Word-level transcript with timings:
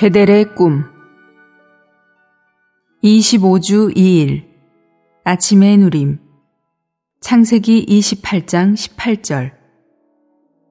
베델의 0.00 0.54
꿈 0.54 0.84
25주 3.04 3.94
2일 3.94 4.44
아침의 5.24 5.76
누림 5.76 6.18
창세기 7.20 7.84
28장 7.84 8.72
18절 8.72 9.52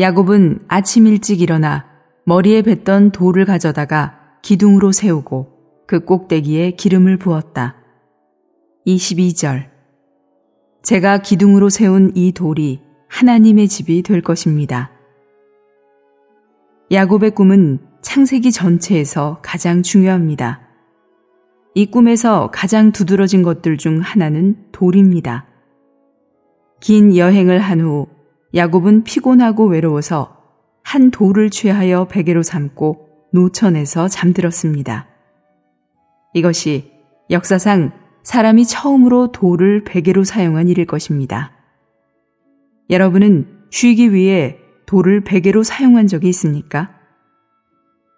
야곱은 0.00 0.64
아침 0.66 1.06
일찍 1.06 1.40
일어나 1.40 1.86
머리에 2.24 2.62
뱉던 2.62 3.12
돌을 3.12 3.44
가져다가 3.44 4.18
기둥으로 4.42 4.90
세우고 4.90 5.86
그 5.86 6.04
꼭대기에 6.04 6.72
기름을 6.72 7.18
부었다. 7.18 7.76
22절 8.88 9.68
제가 10.82 11.18
기둥으로 11.18 11.68
세운 11.68 12.10
이 12.16 12.32
돌이 12.32 12.80
하나님의 13.06 13.68
집이 13.68 14.02
될 14.02 14.20
것입니다. 14.20 14.90
야곱의 16.90 17.36
꿈은 17.36 17.91
창세기 18.02 18.52
전체에서 18.52 19.38
가장 19.42 19.82
중요합니다. 19.82 20.60
이 21.74 21.86
꿈에서 21.86 22.50
가장 22.52 22.92
두드러진 22.92 23.42
것들 23.42 23.78
중 23.78 24.00
하나는 24.00 24.56
돌입니다. 24.72 25.46
긴 26.80 27.16
여행을 27.16 27.60
한 27.60 27.80
후 27.80 28.08
야곱은 28.54 29.04
피곤하고 29.04 29.66
외로워서 29.66 30.36
한 30.82 31.10
돌을 31.10 31.48
취하여 31.50 32.06
베개로 32.06 32.42
삼고 32.42 33.08
노천에서 33.32 34.08
잠들었습니다. 34.08 35.06
이것이 36.34 36.92
역사상 37.30 37.92
사람이 38.24 38.66
처음으로 38.66 39.32
돌을 39.32 39.84
베개로 39.84 40.24
사용한 40.24 40.68
일일 40.68 40.86
것입니다. 40.86 41.52
여러분은 42.90 43.46
쉬기 43.70 44.12
위해 44.12 44.58
돌을 44.86 45.22
베개로 45.22 45.62
사용한 45.62 46.08
적이 46.08 46.28
있습니까? 46.28 47.01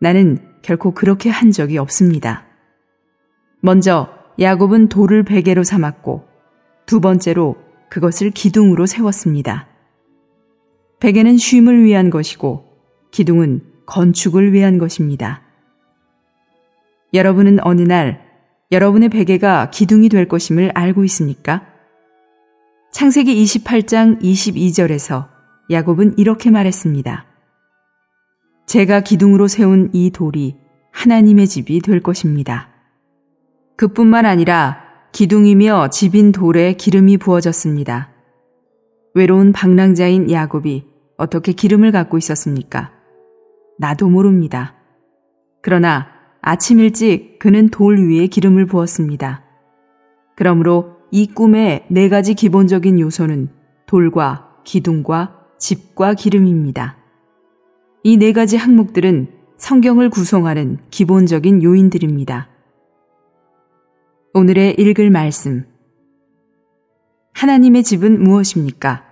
나는 0.00 0.38
결코 0.62 0.92
그렇게 0.92 1.30
한 1.30 1.50
적이 1.50 1.78
없습니다. 1.78 2.46
먼저 3.60 4.08
야곱은 4.40 4.88
돌을 4.88 5.24
베개로 5.24 5.64
삼았고 5.64 6.24
두 6.86 7.00
번째로 7.00 7.56
그것을 7.90 8.30
기둥으로 8.30 8.86
세웠습니다. 8.86 9.66
베개는 11.00 11.36
쉼을 11.36 11.84
위한 11.84 12.10
것이고 12.10 12.64
기둥은 13.10 13.62
건축을 13.86 14.52
위한 14.52 14.78
것입니다. 14.78 15.42
여러분은 17.14 17.58
어느 17.62 17.82
날 17.82 18.26
여러분의 18.70 19.08
베개가 19.08 19.70
기둥이 19.70 20.08
될 20.08 20.28
것임을 20.28 20.72
알고 20.74 21.04
있습니까? 21.04 21.66
창세기 22.92 23.42
28장 23.44 24.20
22절에서 24.20 25.28
야곱은 25.70 26.18
이렇게 26.18 26.50
말했습니다. 26.50 27.27
제가 28.68 29.00
기둥으로 29.00 29.48
세운 29.48 29.88
이 29.94 30.10
돌이 30.10 30.54
하나님의 30.92 31.46
집이 31.46 31.80
될 31.80 32.02
것입니다. 32.02 32.68
그뿐만 33.76 34.26
아니라 34.26 34.82
기둥이며 35.12 35.88
집인 35.88 36.32
돌에 36.32 36.74
기름이 36.74 37.16
부어졌습니다. 37.16 38.10
외로운 39.14 39.52
방랑자인 39.52 40.30
야곱이 40.30 40.84
어떻게 41.16 41.52
기름을 41.52 41.92
갖고 41.92 42.18
있었습니까? 42.18 42.92
나도 43.78 44.10
모릅니다. 44.10 44.74
그러나 45.62 46.08
아침 46.42 46.78
일찍 46.78 47.38
그는 47.38 47.70
돌 47.70 47.98
위에 47.98 48.26
기름을 48.26 48.66
부었습니다. 48.66 49.44
그러므로 50.36 50.98
이 51.10 51.26
꿈의 51.32 51.86
네 51.88 52.10
가지 52.10 52.34
기본적인 52.34 53.00
요소는 53.00 53.48
돌과 53.86 54.56
기둥과 54.64 55.46
집과 55.58 56.12
기름입니다. 56.12 56.97
이 58.08 58.16
네 58.16 58.32
가지 58.32 58.56
항목들은 58.56 59.28
성경을 59.58 60.08
구성하는 60.08 60.78
기본적인 60.88 61.62
요인들입니다. 61.62 62.48
오늘의 64.32 64.76
읽을 64.78 65.10
말씀. 65.10 65.66
하나님의 67.34 67.82
집은 67.82 68.24
무엇입니까? 68.24 69.04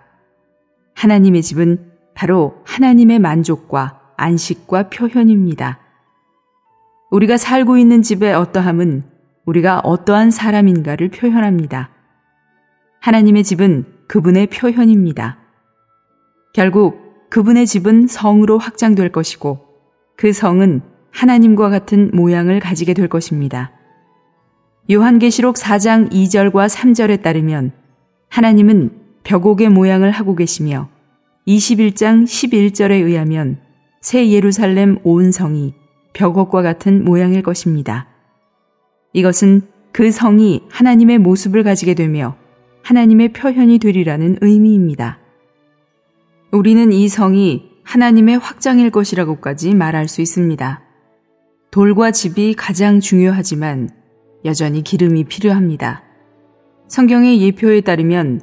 하나님의 0.95 1.43
집은 1.43 1.93
바로 2.15 2.63
하나님의 2.65 3.19
만족과 3.19 4.01
안식과 4.17 4.89
표현입니다. 4.89 5.79
우리가 7.11 7.37
살고 7.37 7.77
있는 7.77 8.01
집의 8.01 8.33
어떠함은 8.33 9.05
우리가 9.45 9.81
어떠한 9.81 10.31
사람인가를 10.31 11.11
표현합니다. 11.11 11.91
하나님의 13.01 13.45
집은 13.45 13.85
그분의 14.09 14.47
표현입니다. 14.47 15.37
결국 16.55 17.06
그분의 17.29 17.67
집은 17.67 18.07
성으로 18.07 18.59
확장될 18.59 19.11
것이고 19.13 19.61
그 20.17 20.33
성은 20.33 20.83
하나님과 21.11 21.71
같은 21.71 22.11
모양을 22.13 22.61
가지게 22.61 22.95
될 22.95 23.09
것입니다. 23.09 23.73
요한계시록 24.91 25.57
4장 25.57 26.11
2절과 26.13 26.69
3절에 26.69 27.23
따르면 27.23 27.73
하나님은 28.29 28.91
벽옥의 29.25 29.69
모양을 29.71 30.11
하고 30.11 30.37
계시며 30.37 30.89
21장 31.49 32.25
11절에 32.25 32.93
의하면 32.93 33.59
새 34.01 34.31
예루살렘 34.31 34.99
온 35.03 35.33
성이 35.33 35.75
벽옥과 36.13 36.63
같은 36.63 37.05
모양일 37.05 37.43
것입니다. 37.43 38.09
이것은 39.13 39.63
그 39.93 40.11
성이 40.11 40.63
하나님의 40.69 41.19
모습을 41.19 41.63
가지게 41.63 41.95
되며 41.95 42.37
하나님의 42.83 43.33
표현이 43.33 43.79
되리라는 43.79 44.39
의미입니다. 44.41 45.19
우리는 46.57 46.91
이 46.91 47.07
성이 47.07 47.69
하나님의 47.83 48.39
확장일 48.39 48.91
것이라고까지 48.91 49.75
말할 49.75 50.09
수 50.09 50.23
있습니다. 50.23 50.81
돌과 51.71 52.13
집이 52.13 52.55
가장 52.55 52.99
중요하지만 52.99 53.91
여전히 54.47 54.83
기름이 54.83 55.25
필요합니다. 55.25 56.03
성경의 56.89 57.43
예표에 57.43 57.83
따르면 57.83 58.41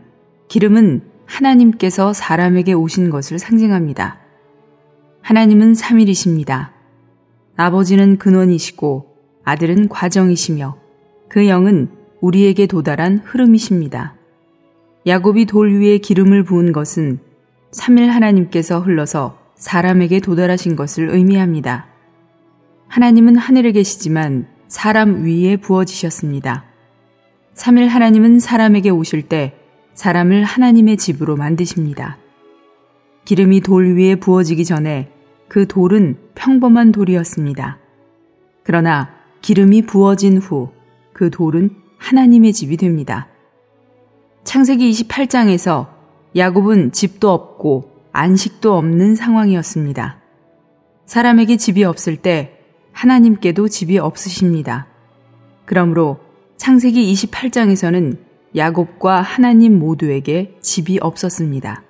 기름은 0.47 1.01
하나님께서 1.25 2.13
사람에게 2.13 2.73
오신 2.73 3.09
것을 3.09 3.39
상징합니다. 3.39 4.19
하나님은 5.23 5.73
삼일이십니다. 5.73 6.71
아버지는 7.55 8.19
근원이시고 8.19 9.07
아들은 9.43 9.89
과정이시며 9.89 10.77
그 11.29 11.47
영은 11.47 11.89
우리에게 12.21 12.67
도달한 12.67 13.21
흐름이십니다. 13.25 14.15
야곱이 15.07 15.45
돌 15.45 15.79
위에 15.79 15.97
기름을 15.97 16.43
부은 16.43 16.73
것은 16.73 17.32
3일 17.73 18.07
하나님께서 18.07 18.79
흘러서 18.79 19.37
사람에게 19.55 20.19
도달하신 20.19 20.75
것을 20.75 21.09
의미합니다. 21.09 21.87
하나님은 22.87 23.35
하늘에 23.37 23.71
계시지만 23.71 24.47
사람 24.67 25.23
위에 25.23 25.57
부어지셨습니다. 25.57 26.65
3일 27.55 27.87
하나님은 27.87 28.39
사람에게 28.39 28.89
오실 28.89 29.23
때 29.23 29.55
사람을 29.93 30.43
하나님의 30.43 30.97
집으로 30.97 31.35
만드십니다. 31.35 32.17
기름이 33.25 33.61
돌 33.61 33.95
위에 33.95 34.15
부어지기 34.15 34.65
전에 34.65 35.11
그 35.47 35.67
돌은 35.67 36.17
평범한 36.35 36.91
돌이었습니다. 36.91 37.79
그러나 38.63 39.09
기름이 39.41 39.83
부어진 39.83 40.37
후 40.37 40.83
그 41.13 41.29
돌은 41.29 41.69
하나님의 41.99 42.51
집이 42.51 42.75
됩니다. 42.75 43.29
창세기 44.43 44.91
28장에서 44.91 45.87
야곱은 46.35 46.91
집도 46.91 47.31
없고 47.31 47.91
안식도 48.11 48.75
없는 48.75 49.15
상황이었습니다. 49.15 50.19
사람에게 51.05 51.57
집이 51.57 51.83
없을 51.83 52.17
때 52.17 52.59
하나님께도 52.91 53.67
집이 53.67 53.99
없으십니다. 53.99 54.87
그러므로 55.65 56.19
창세기 56.57 57.13
28장에서는 57.13 58.17
야곱과 58.55 59.21
하나님 59.21 59.79
모두에게 59.79 60.57
집이 60.61 60.99
없었습니다. 61.01 61.83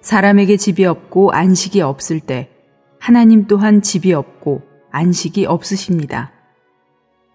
사람에게 0.00 0.56
집이 0.56 0.84
없고 0.84 1.32
안식이 1.32 1.80
없을 1.80 2.20
때 2.20 2.50
하나님 2.98 3.46
또한 3.46 3.82
집이 3.82 4.12
없고 4.12 4.62
안식이 4.90 5.46
없으십니다. 5.46 6.32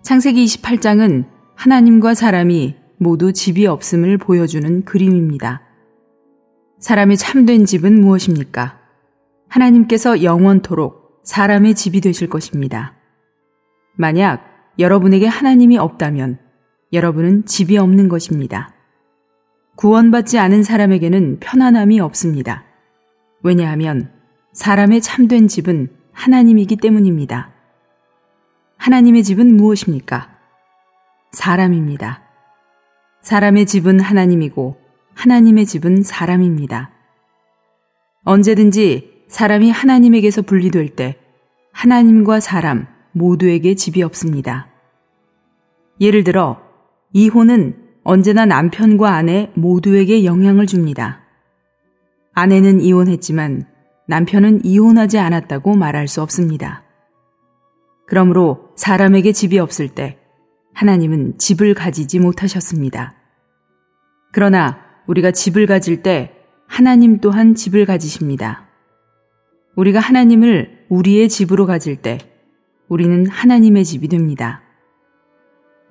창세기 0.01 0.43
28장은 0.45 1.25
하나님과 1.55 2.13
사람이 2.13 2.75
모두 2.97 3.31
집이 3.33 3.65
없음을 3.67 4.17
보여주는 4.17 4.83
그림입니다. 4.85 5.61
사람이 6.83 7.15
참된 7.15 7.63
집은 7.63 8.01
무엇입니까? 8.01 8.77
하나님께서 9.47 10.21
영원토록 10.21 11.21
사람의 11.23 11.75
집이 11.75 12.01
되실 12.01 12.27
것입니다. 12.27 12.95
만약 13.95 14.43
여러분에게 14.77 15.25
하나님이 15.25 15.77
없다면 15.77 16.39
여러분은 16.91 17.45
집이 17.45 17.77
없는 17.77 18.09
것입니다. 18.09 18.73
구원받지 19.77 20.37
않은 20.39 20.63
사람에게는 20.63 21.39
편안함이 21.39 22.01
없습니다. 22.01 22.65
왜냐하면 23.43 24.11
사람의 24.51 24.99
참된 24.99 25.47
집은 25.47 25.87
하나님이기 26.11 26.75
때문입니다. 26.75 27.53
하나님의 28.75 29.23
집은 29.23 29.55
무엇입니까? 29.55 30.37
사람입니다. 31.31 32.23
사람의 33.21 33.67
집은 33.67 34.01
하나님이고 34.01 34.82
하나님의 35.15 35.65
집은 35.65 36.03
사람입니다. 36.03 36.91
언제든지 38.23 39.25
사람이 39.27 39.71
하나님에게서 39.71 40.43
분리될 40.43 40.95
때 40.95 41.17
하나님과 41.71 42.39
사람, 42.39 42.87
모두에게 43.11 43.75
집이 43.75 44.03
없습니다. 44.03 44.67
예를 45.99 46.23
들어, 46.23 46.61
이혼은 47.13 47.77
언제나 48.03 48.45
남편과 48.45 49.13
아내 49.13 49.51
모두에게 49.55 50.25
영향을 50.25 50.67
줍니다. 50.67 51.21
아내는 52.33 52.81
이혼했지만 52.81 53.67
남편은 54.07 54.65
이혼하지 54.65 55.19
않았다고 55.19 55.75
말할 55.75 56.07
수 56.07 56.21
없습니다. 56.21 56.83
그러므로 58.07 58.71
사람에게 58.75 59.31
집이 59.31 59.59
없을 59.59 59.87
때 59.87 60.17
하나님은 60.73 61.37
집을 61.37 61.73
가지지 61.73 62.19
못하셨습니다. 62.19 63.15
그러나 64.31 64.82
우리가 65.07 65.31
집을 65.31 65.65
가질 65.65 66.01
때 66.03 66.31
하나님 66.67 67.19
또한 67.19 67.55
집을 67.55 67.85
가지십니다. 67.85 68.67
우리가 69.75 69.99
하나님을 69.99 70.85
우리의 70.89 71.29
집으로 71.29 71.65
가질 71.65 71.97
때 71.97 72.17
우리는 72.87 73.27
하나님의 73.27 73.85
집이 73.85 74.07
됩니다. 74.07 74.61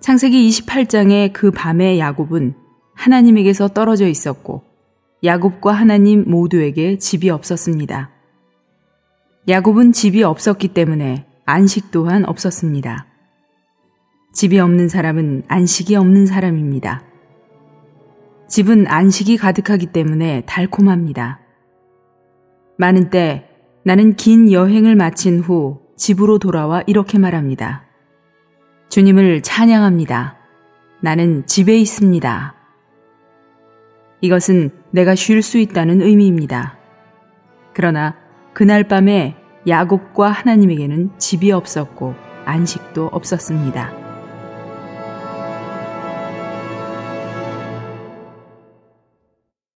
창세기 0.01 0.49
28장의 0.49 1.33
그 1.33 1.51
밤에 1.51 1.99
야곱은 1.99 2.55
하나님에게서 2.95 3.69
떨어져 3.69 4.07
있었고 4.09 4.65
야곱과 5.25 5.73
하나님 5.73 6.25
모두에게 6.29 6.99
집이 6.99 7.31
없었습니다. 7.31 8.11
야곱은 9.49 9.93
집이 9.93 10.23
없었기 10.23 10.69
때문에 10.69 11.27
안식 11.45 11.91
또한 11.91 12.25
없었습니다. 12.25 13.07
집이 14.33 14.59
없는 14.59 14.89
사람은 14.89 15.45
안식이 15.49 15.95
없는 15.95 16.27
사람입니다. 16.27 17.12
집은 18.53 18.87
안식이 18.87 19.39
가득하기 19.39 19.87
때문에 19.87 20.43
달콤합니다. 20.45 21.41
많은 22.77 23.09
때 23.09 23.49
나는 23.83 24.15
긴 24.15 24.53
여행을 24.53 24.95
마친 24.95 25.41
후 25.41 25.81
집으로 25.97 26.39
돌아와 26.39 26.83
이렇게 26.87 27.17
말합니다. 27.17 27.87
주님을 28.91 29.41
찬양합니다. 29.41 30.37
나는 31.01 31.47
집에 31.47 31.79
있습니다. 31.79 32.55
이것은 34.21 34.69
내가 34.91 35.15
쉴 35.15 35.41
수 35.41 35.57
있다는 35.57 36.03
의미입니다. 36.03 36.77
그러나 37.73 38.17
그날 38.53 38.85
밤에 38.85 39.35
야곱과 39.67 40.31
하나님에게는 40.31 41.13
집이 41.17 41.53
없었고 41.53 42.15
안식도 42.45 43.07
없었습니다. 43.13 44.02